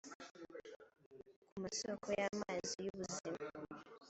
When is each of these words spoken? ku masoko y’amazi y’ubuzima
ku 1.49 1.55
masoko 1.65 2.07
y’amazi 2.19 2.75
y’ubuzima 2.85 3.45